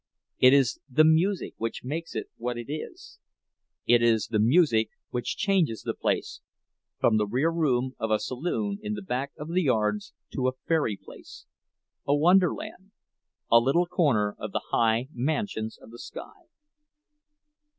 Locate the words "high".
14.71-15.07